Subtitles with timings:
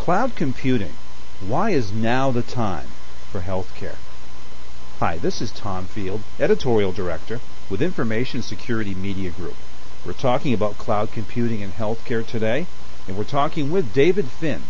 [0.00, 0.94] Cloud computing.
[1.46, 2.86] Why is now the time
[3.30, 3.96] for healthcare?
[4.98, 7.38] Hi, this is Tom Field, Editorial Director
[7.68, 9.56] with Information Security Media Group.
[10.06, 12.66] We're talking about cloud computing and healthcare today,
[13.06, 14.62] and we're talking with David Finn,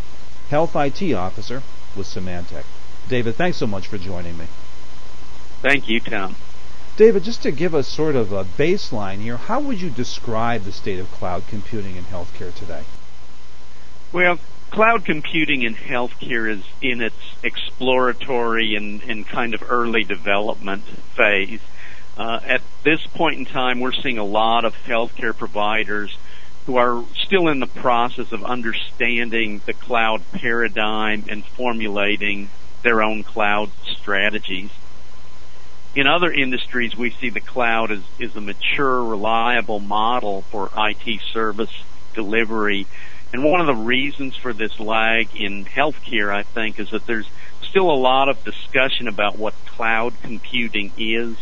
[0.48, 1.62] Health IT Officer
[1.94, 2.64] with Symantec.
[3.08, 4.46] David, thanks so much for joining me.
[5.62, 6.34] Thank you, Tom.
[6.96, 10.72] David, just to give us sort of a baseline here, how would you describe the
[10.72, 12.82] state of cloud computing in healthcare today?
[14.12, 14.40] Well,
[14.70, 21.60] cloud computing in healthcare is in its exploratory and, and kind of early development phase.
[22.16, 26.16] Uh, at this point in time, we're seeing a lot of healthcare providers
[26.66, 32.50] who are still in the process of understanding the cloud paradigm and formulating
[32.82, 34.70] their own cloud strategies.
[35.94, 41.20] In other industries, we see the cloud as, as a mature, reliable model for IT
[41.32, 41.72] service
[42.14, 42.86] delivery.
[43.32, 47.28] And one of the reasons for this lag in healthcare, I think, is that there's
[47.62, 51.36] still a lot of discussion about what cloud computing is.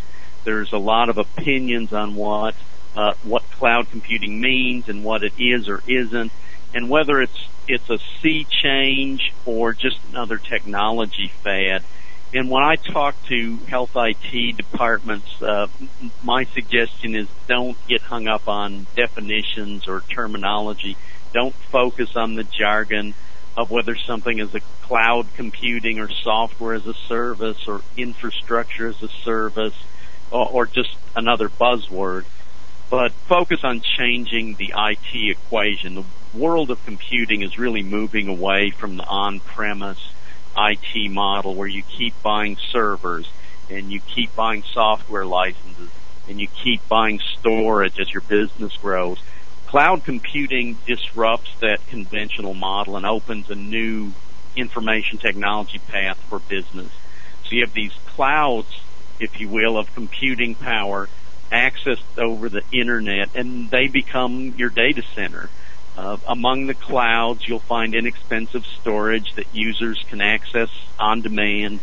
[0.45, 2.55] There's a lot of opinions on what
[2.97, 6.33] uh, what cloud computing means and what it is or isn't,
[6.75, 11.85] and whether it's it's a sea change or just another technology fad.
[12.33, 15.69] And when I talk to health IT departments, uh,
[16.23, 20.97] my suggestion is don't get hung up on definitions or terminology.
[21.33, 23.15] Don't focus on the jargon
[23.57, 29.03] of whether something is a cloud computing or software as a service or infrastructure as
[29.03, 29.75] a service
[30.31, 32.25] or, or just another buzzword.
[32.91, 35.97] But focus on changing the IT equation.
[35.97, 40.13] The world of computing is really moving away from the on-premise
[40.57, 43.29] IT model where you keep buying servers
[43.69, 45.91] and you keep buying software licenses
[46.29, 49.19] and you keep buying storage as your business grows.
[49.69, 54.13] Cloud computing disrupts that conventional model and opens a new
[54.57, 56.91] information technology path for business.
[57.45, 58.81] So you have these clouds,
[59.21, 61.11] if you will, of computing power
[61.53, 65.51] accessed over the internet and they become your data center.
[65.99, 71.81] Uh, among the clouds, you'll find inexpensive storage that users can access on demand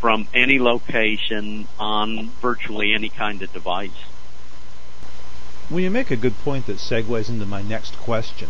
[0.00, 3.92] from any location on virtually any kind of device.
[5.70, 8.48] Well, you make a good point that segues into my next question.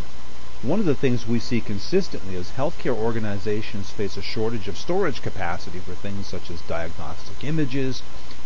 [0.62, 5.20] One of the things we see consistently is healthcare organizations face a shortage of storage
[5.20, 8.02] capacity for things such as diagnostic images,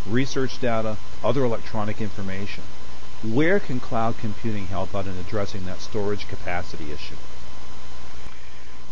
[0.07, 2.65] research data, other electronic information.
[3.23, 7.17] Where can cloud computing help out in addressing that storage capacity issue?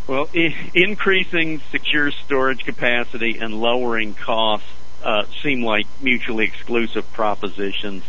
[0.07, 4.69] Well, I- increasing secure storage capacity and lowering costs
[5.03, 8.05] uh, seem like mutually exclusive propositions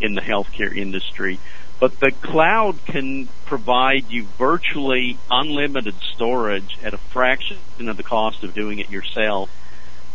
[0.00, 1.38] in the healthcare industry.
[1.78, 8.42] But the cloud can provide you virtually unlimited storage at a fraction of the cost
[8.44, 9.50] of doing it yourself.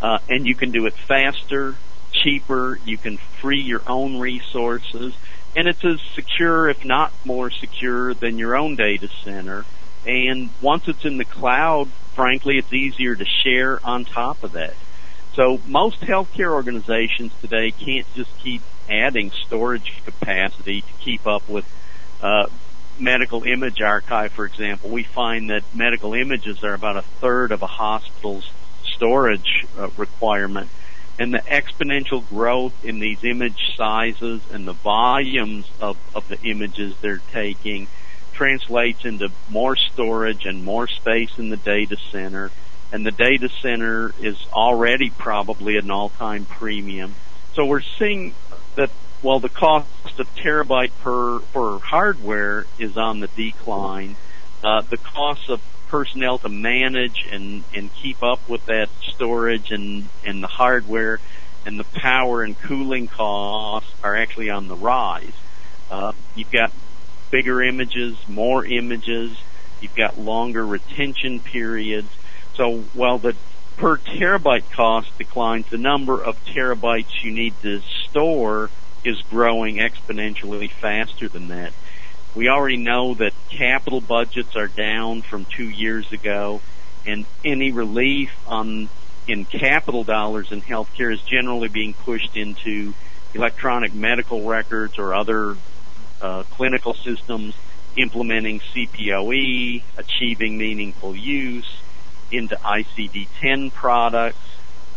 [0.02, 1.76] Uh, and you can do it faster,
[2.12, 5.14] cheaper, you can free your own resources,
[5.56, 9.66] and it's as secure, if not more secure, than your own data center.
[10.06, 14.74] And once it's in the cloud, frankly, it's easier to share on top of that.
[15.36, 21.66] So most healthcare organizations today can't just keep adding storage capacity to keep up with
[22.22, 22.48] uh,
[23.00, 24.90] medical image archive, for example.
[24.90, 28.50] We find that medical images are about a third of a hospital's
[28.84, 30.70] storage uh, requirement
[31.20, 36.96] and the exponential growth in these image sizes and the volumes of, of the images
[37.02, 37.88] they're taking
[38.34, 42.50] translates into more storage and more space in the data center.
[42.92, 47.14] And the data center is already probably at an all-time premium.
[47.54, 48.34] So we're seeing
[48.76, 48.90] that
[49.22, 54.16] while the cost of terabyte per, per hardware is on the decline,
[54.64, 60.08] uh, the cost of personnel to manage and, and keep up with that storage and,
[60.26, 61.20] and the hardware
[61.66, 65.34] and the power and cooling costs are actually on the rise.
[65.92, 66.72] Uh, you've got
[67.30, 69.38] bigger images, more images,
[69.82, 72.10] you've got longer retention periods.
[72.56, 73.36] So while the
[73.78, 77.82] per terabyte cost declines, the number of terabytes you need to
[78.12, 78.70] store
[79.04, 81.74] is growing exponentially faster than that.
[82.36, 86.62] We already know that capital budgets are down from two years ago,
[87.06, 88.90] and any relief on
[89.28, 92.94] in capital dollars in healthcare is generally being pushed into
[93.34, 95.56] electronic medical records or other
[96.22, 97.56] uh, clinical systems
[97.96, 101.82] implementing CPOE, achieving meaningful use,
[102.32, 104.38] into ICD-10 products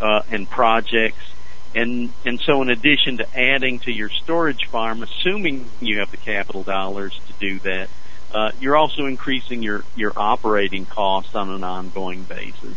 [0.01, 1.25] uh, and projects,
[1.75, 6.17] and, and so in addition to adding to your storage farm, assuming you have the
[6.17, 7.89] capital dollars to do that,
[8.33, 12.77] uh, you're also increasing your your operating costs on an ongoing basis.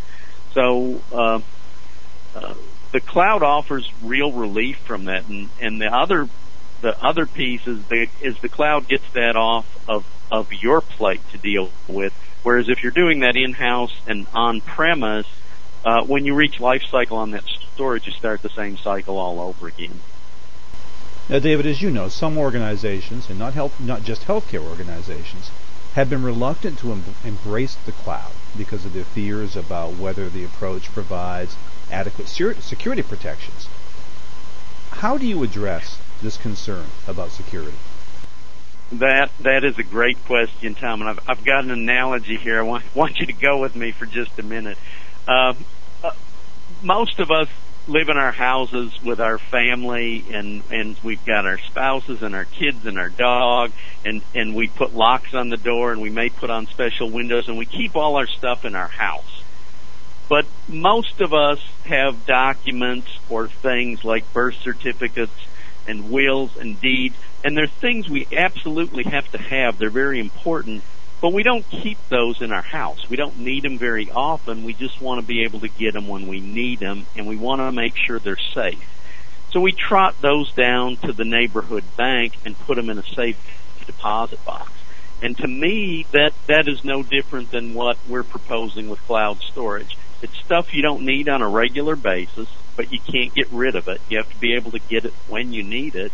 [0.54, 1.40] So uh,
[2.36, 2.54] uh,
[2.92, 6.30] the cloud offers real relief from that, and and the other
[6.82, 11.22] the other piece is the is the cloud gets that off of of your plate
[11.32, 12.14] to deal with.
[12.44, 15.28] Whereas if you're doing that in house and on premise,
[15.84, 17.48] uh, when you reach life cycle on that
[17.78, 20.00] storage, you start the same cycle all over again.
[21.30, 25.52] Now, David, as you know, some organizations, and not health, not just healthcare organizations,
[25.94, 30.44] have been reluctant to em- embrace the cloud because of their fears about whether the
[30.44, 31.56] approach provides
[31.92, 33.68] adequate security protections.
[34.90, 37.78] How do you address this concern about security?
[38.94, 42.58] That that is a great question, Tom, and I've I've got an analogy here.
[42.58, 44.78] I want want you to go with me for just a minute.
[45.28, 45.54] Uh,
[46.04, 46.12] uh,
[46.82, 47.50] most of us
[47.88, 52.44] live in our houses with our family and and we've got our spouses and our
[52.44, 53.72] kids and our dog
[54.04, 57.48] and and we put locks on the door and we may put on special windows
[57.48, 59.44] and we keep all our stuff in our house.
[60.30, 65.32] But most of us have documents or things like birth certificates
[65.88, 69.78] and wills and deeds and they're things we absolutely have to have.
[69.78, 70.84] They're very important
[71.22, 73.10] but we don't keep those in our house.
[73.10, 74.64] We don't need them very often.
[74.64, 77.36] We just want to be able to get them when we need them, and we
[77.36, 78.84] want to make sure they're safe.
[79.52, 83.38] So we trot those down to the neighborhood bank and put them in a safe
[83.86, 84.72] deposit box.
[85.22, 89.98] And to me, that, that is no different than what we're proposing with cloud storage.
[90.22, 93.88] It's stuff you don't need on a regular basis, but you can't get rid of
[93.88, 94.00] it.
[94.10, 96.12] You have to be able to get it when you need it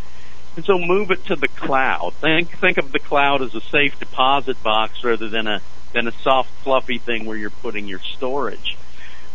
[0.55, 2.13] and so move it to the cloud.
[2.15, 5.61] Think think of the cloud as a safe deposit box rather than a
[5.93, 8.77] than a soft fluffy thing where you're putting your storage.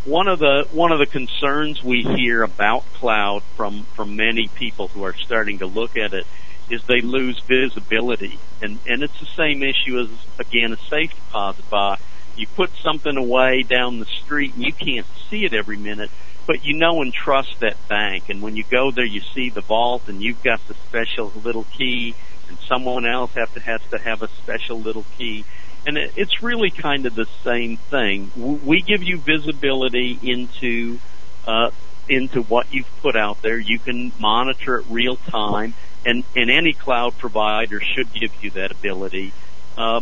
[0.04, 4.88] One of the one of the concerns we hear about cloud from from many people
[4.88, 6.26] who are starting to look at it
[6.70, 8.38] is they lose visibility.
[8.62, 12.02] And and it's the same issue as again a safe deposit box.
[12.36, 16.10] You put something away down the street and you can't see it every minute
[16.48, 18.30] but you know and trust that bank.
[18.30, 21.64] And when you go there, you see the vault, and you've got the special little
[21.64, 22.14] key,
[22.48, 25.44] and someone else have to has to have a special little key.
[25.86, 28.32] And it, it's really kind of the same thing.
[28.34, 30.98] We give you visibility into
[31.46, 31.70] uh,
[32.08, 33.58] into what you've put out there.
[33.58, 35.74] You can monitor it real time,
[36.06, 39.34] and and any cloud provider should give you that ability.
[39.76, 40.00] Uh,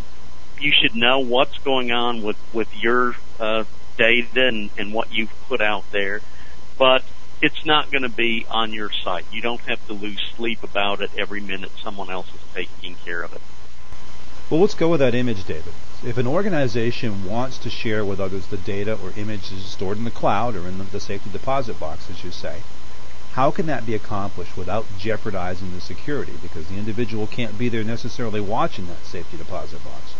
[0.61, 3.65] you should know what's going on with with your uh,
[3.97, 6.21] data and, and what you've put out there
[6.77, 7.03] but
[7.41, 9.25] it's not going to be on your site.
[9.31, 13.21] You don't have to lose sleep about it every minute someone else is taking care
[13.21, 13.41] of it.
[14.49, 15.73] Well, let's go with that image, David.
[16.05, 20.11] If an organization wants to share with others the data or images stored in the
[20.11, 22.61] cloud or in the, the safety deposit box, as you say,
[23.33, 26.33] how can that be accomplished without jeopardizing the security?
[26.41, 30.13] Because the individual can't be there necessarily watching that safety deposit box.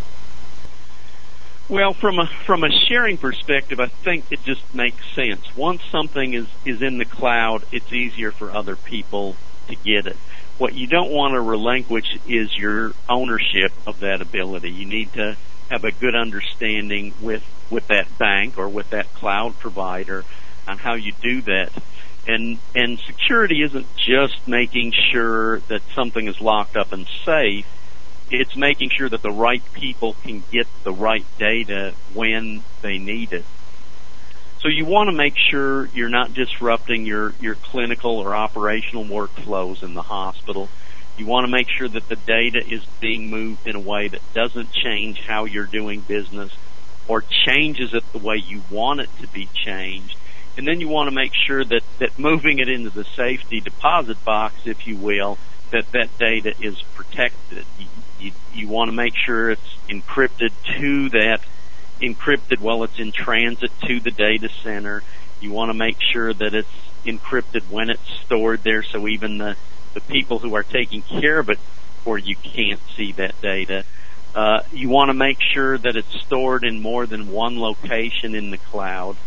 [1.69, 5.43] Well, from a from a sharing perspective, I think it just makes sense.
[5.55, 9.35] Once something is is in the cloud, it's easier for other people
[9.67, 10.15] to get it.
[10.57, 14.71] What you don't want to relinquish is your ownership of that ability.
[14.71, 15.35] You need to
[15.69, 20.23] have a good understanding with with that bank or with that cloud provider
[20.69, 21.73] on how you do that.
[22.25, 27.65] And and security isn't just making sure that something is locked up and safe
[28.29, 33.33] it's making sure that the right people can get the right data when they need
[33.33, 33.45] it.
[34.59, 39.83] So you want to make sure you're not disrupting your, your clinical or operational workflows
[39.83, 40.67] in the hospital.
[41.17, 44.21] You want to make sure that the data is being moved in a way that
[44.33, 46.51] doesn't change how you're doing business
[47.07, 50.17] or changes it the way you want it to be changed.
[50.57, 54.23] And then you want to make sure that, that moving it into the safety deposit
[54.25, 55.37] box, if you will,
[55.71, 57.65] that that data is protected.
[58.19, 61.41] You, you, want to make sure it's encrypted to that
[62.01, 65.03] encrypted while it's in transit to the data center.
[65.39, 66.67] You want to make sure that it's
[67.05, 69.55] encrypted when it's stored there so even the,
[69.93, 71.59] the people who are taking care of it
[72.03, 73.83] for you can't see that data.
[74.35, 78.51] Uh, you want to make sure that it's stored in more than one location in
[78.51, 79.17] the cloud.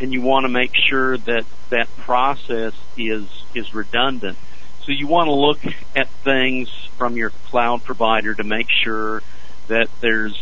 [0.00, 4.38] And you want to make sure that that process is, is redundant.
[4.84, 5.60] So you want to look
[5.94, 6.68] at things
[7.00, 9.22] from your cloud provider to make sure
[9.68, 10.38] that there's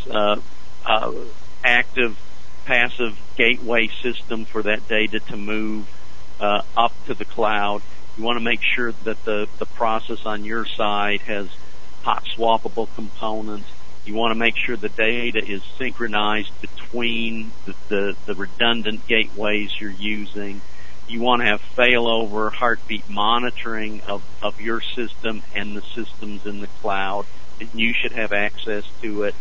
[1.63, 2.19] active
[2.65, 5.89] passive gateway system for that data to move
[6.41, 7.81] uh, up to the cloud.
[8.17, 11.49] You want to make sure that the, the process on your side has
[12.03, 13.69] hot swappable components.
[14.05, 19.71] You want to make sure the data is synchronized between the, the, the redundant gateways
[19.81, 20.61] you're using.
[21.09, 26.61] You want to have failover heartbeat monitoring of, of your system and the systems in
[26.61, 27.25] the cloud.
[27.61, 29.35] and you should have access to it.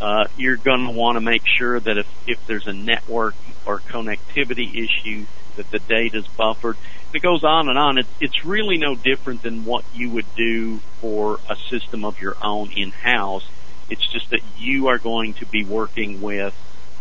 [0.00, 3.78] Uh, you're going to want to make sure that if, if there's a network or
[3.78, 5.26] connectivity issue,
[5.56, 6.76] that the data is buffered.
[7.14, 7.98] It goes on and on.
[7.98, 12.36] It, it's really no different than what you would do for a system of your
[12.42, 13.46] own in-house.
[13.88, 16.54] It's just that you are going to be working with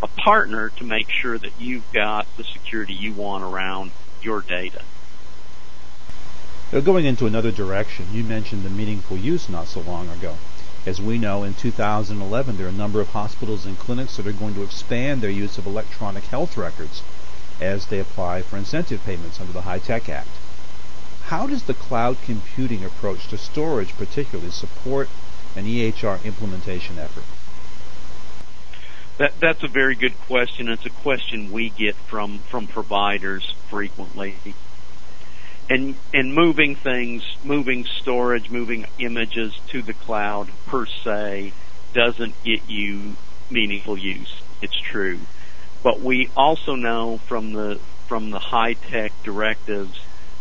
[0.04, 3.92] a partner to make sure that you've got the security you want around
[4.24, 4.82] your data.
[6.72, 10.38] Now, going into another direction, you mentioned the meaningful use not so long ago.
[10.86, 14.32] As we know, in 2011, there are a number of hospitals and clinics that are
[14.32, 17.04] going to expand their use of electronic health records
[17.60, 20.30] as they apply for incentive payments under the HITECH Act.
[21.26, 25.10] How does the cloud computing approach to storage particularly support
[25.56, 27.24] an EHR implementation effort?
[29.22, 30.68] That, that's a very good question.
[30.68, 34.36] It's a question we get from, from providers frequently.
[35.70, 41.54] And, and moving things, moving storage, moving images to the cloud per se
[41.94, 43.16] doesn't get you
[43.52, 44.42] meaningful use.
[44.60, 45.20] It's true.
[45.84, 50.00] But we also know from the, from the HITECH directives,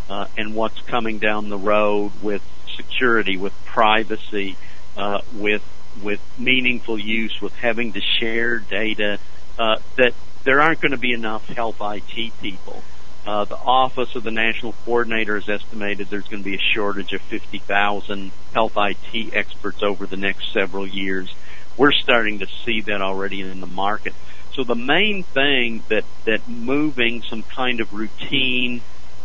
[0.09, 2.43] uh, and what's coming down the road with
[2.77, 4.57] security, with privacy,
[4.97, 5.63] uh, with
[6.03, 9.19] with meaningful use, with having to share data,
[9.59, 10.15] uh, that
[10.45, 12.83] there aren't going to be enough health IT people.
[13.27, 17.13] Uh, the Office of the National Coordinator has estimated there's going to be a shortage
[17.13, 21.33] of 50,000 health IT experts over the next several years.
[21.77, 24.15] We're starting to see that already in the market.
[24.55, 28.81] So the main thing that, that moving some kind of routine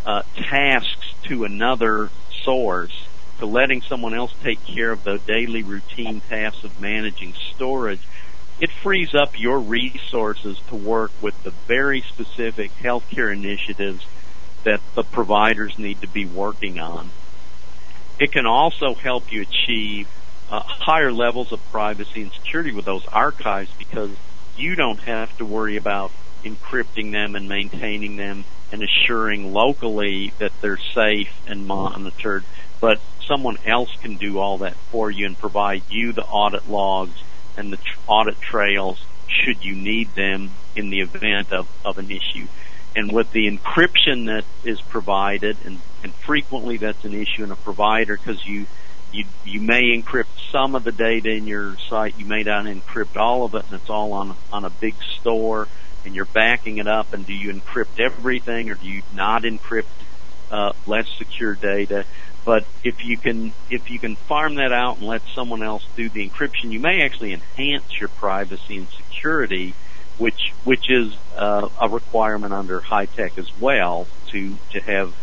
[0.05, 2.09] uh, tasks to another
[2.43, 3.04] source
[3.39, 8.01] to letting someone else take care of the daily routine tasks of managing storage,
[8.59, 14.05] it frees up your resources to work with the very specific healthcare initiatives
[14.63, 17.09] that the providers need to be working on.
[18.19, 20.07] It can also help you achieve
[20.49, 24.11] uh, higher levels of privacy and security with those archives because
[24.55, 26.11] you don't have to worry about
[26.43, 32.43] encrypting them and maintaining them and assuring locally that they're safe and monitored
[32.79, 37.21] but someone else can do all that for you and provide you the audit logs
[37.57, 42.11] and the tr- audit trails should you need them in the event of, of an
[42.11, 42.47] issue.
[42.95, 47.55] And with the encryption that is provided, and, and frequently that's an issue in a
[47.55, 48.67] provider because you,
[49.11, 53.17] you, you may encrypt some of the data in your site, you may not encrypt
[53.17, 55.67] all of it, and it's all on, on a big store,
[56.05, 59.85] and you're backing it up, and do you encrypt everything, or do you not encrypt
[60.51, 62.05] uh, less secure data?
[62.45, 66.07] But if you can if you can farm that out and let someone else do
[66.09, 69.73] the encryption, you may actually enhance your privacy and security,
[70.19, 75.15] which which is uh, a requirement under HITECH as well to to have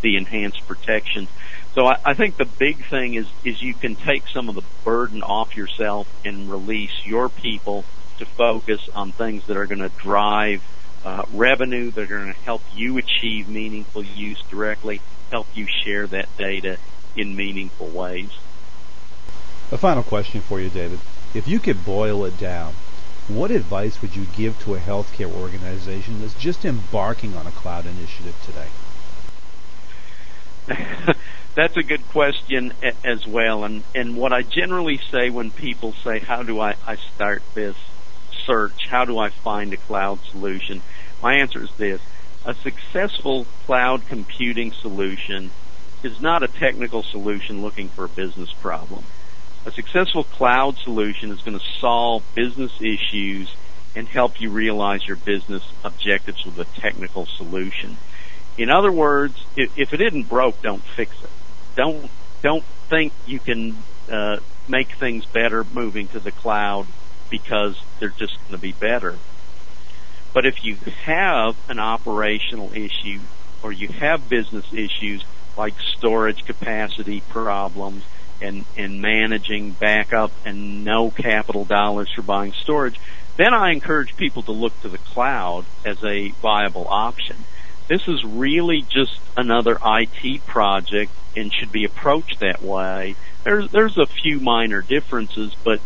[0.00, 1.28] the enhanced protection.
[1.74, 4.64] So I, I think the big thing is is you can take some of the
[4.82, 7.84] burden off yourself and release your people
[8.18, 10.62] to focus on things that are going to drive
[11.04, 16.06] uh, revenue, that are going to help you achieve meaningful use directly, help you share
[16.08, 16.78] that data
[17.16, 18.30] in meaningful ways.
[19.72, 20.98] A final question for you, David.
[21.32, 22.74] If you could boil it down,
[23.28, 27.86] what advice would you give to a healthcare organization that's just embarking on a cloud
[27.86, 28.66] initiative today?
[31.54, 32.72] That's a good question
[33.04, 33.64] as well.
[33.64, 37.76] And, and what I generally say when people say, how do I, I start this
[38.46, 38.86] search?
[38.88, 40.82] How do I find a cloud solution?
[41.22, 42.00] My answer is this
[42.44, 45.50] a successful cloud computing solution
[46.02, 49.04] is not a technical solution looking for a business problem.
[49.66, 53.54] A successful cloud solution is going to solve business issues
[53.94, 57.98] and help you realize your business objectives with a technical solution.
[58.56, 61.30] In other words, if, it isn't broke, don't fix it.
[61.76, 62.10] Don't
[62.42, 63.76] don't think you can
[64.10, 66.86] uh, make things better moving to the cloud
[67.28, 69.18] because they're just going to be better.
[70.32, 73.20] But if you have an operational issue
[73.62, 75.24] or you have business issues
[75.56, 78.04] like storage capacity problems
[78.40, 82.98] and, and managing backup and no capital dollars for buying storage,
[83.36, 87.36] then I encourage people to look to the cloud as a viable option.
[87.88, 93.16] This is really just another IT project and should be approached that way.
[93.44, 95.80] There's, there's a few minor differences, but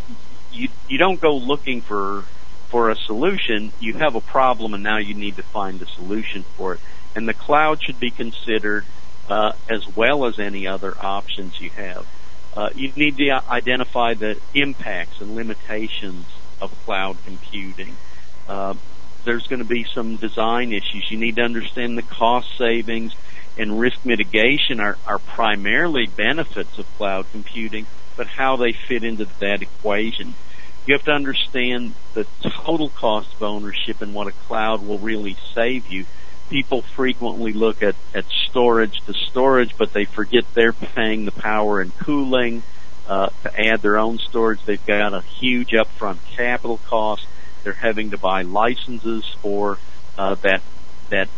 [0.53, 2.25] you, you don't go looking for
[2.75, 6.43] for a solution, you have a problem and now you need to find a solution
[6.57, 6.81] for it.
[7.15, 8.85] And the cloud should be considered
[9.29, 12.05] uh, as well as any other options you have.
[12.57, 16.27] Uh, you need to identify the impacts and limitations
[16.61, 17.97] of cloud computing.
[18.49, 18.75] Uh,
[19.23, 21.09] there's going to be some design issues.
[21.13, 23.15] You need to understand the cost savings
[23.57, 29.29] and risk mitigation are, are primarily benefits of cloud computing, but how they fit into
[29.39, 30.35] that equation.
[30.87, 35.37] You have to understand the total cost of ownership and what a cloud will really
[35.55, 36.05] save you.
[36.51, 41.81] People frequently look at, at storage to storage, but they forget they're paying the power
[41.81, 42.63] and cooling.
[43.07, 47.27] Uh, to add their own storage, they've got a huge upfront capital cost.
[47.63, 49.79] They're having to buy licenses for
[50.17, 50.63] uh, that
[51.11, 51.29] that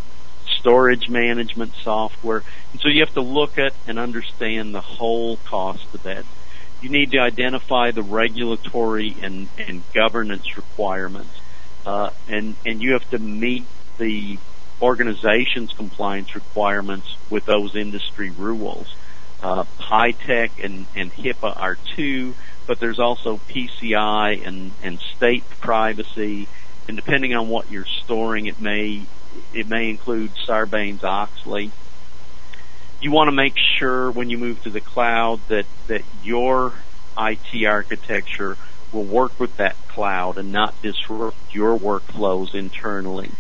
[0.47, 2.43] storage management software.
[2.73, 6.25] And so you have to look at and understand the whole cost of that.
[6.81, 11.41] You need to identify the regulatory and, and governance requirements.
[11.85, 13.65] Uh, and, and you have to meet
[13.99, 14.39] the
[14.83, 18.95] organization's compliance requirements with those industry rules.
[19.43, 22.35] Uh, HITECH and, and HIPAA are two,
[22.67, 26.49] but there's also PCI and, and state privacy.
[26.89, 29.03] And depending on what you're storing, it may
[29.53, 31.71] it may include Sarbanes-Oxley.
[33.07, 36.73] You want to make sure when you move to the cloud that, that your
[37.17, 38.59] IT architecture
[38.91, 43.31] will work with that cloud and not disrupt your workflows internally.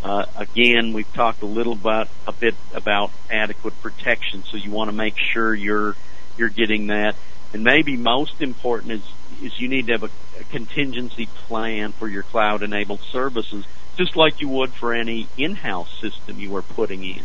[0.00, 4.96] Uh, again, we've talked a little a bit about adequate protection, so you want to
[4.96, 5.96] make sure you're
[6.38, 7.16] you're getting that.
[7.52, 9.02] And maybe most important is
[9.42, 13.64] is you need to have a, a contingency plan for your cloud-enabled services
[13.96, 17.24] just like you would for any in-house system you are putting in.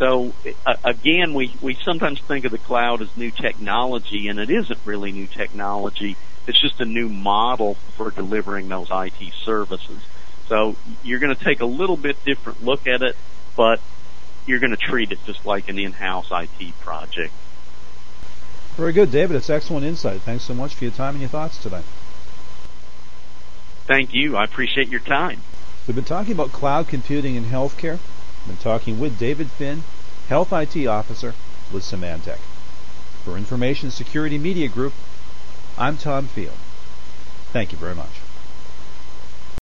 [0.00, 0.32] So
[0.64, 4.80] uh, again, we, we sometimes think of the cloud as new technology, and it isn't
[4.86, 6.16] really new technology.
[6.46, 10.00] It's just a new model for delivering those IT services.
[10.48, 13.14] So you're going to take a little bit different look at it,
[13.56, 13.78] but
[14.46, 17.34] you're going to treat it just like an in-house IT project.
[18.76, 19.36] Very good, David.
[19.36, 20.22] It's excellent insight.
[20.22, 21.82] Thanks so much for your time and your thoughts today.
[23.86, 24.38] Thank you.
[24.38, 25.42] I appreciate your time.
[25.86, 27.98] We've been talking about cloud computing in healthcare.
[28.46, 29.84] Been talking with David Finn,
[30.28, 31.34] Health IT Officer
[31.72, 32.38] with Symantec.
[33.24, 34.94] For Information Security Media Group,
[35.76, 36.56] I'm Tom Field.
[37.52, 38.19] Thank you very much.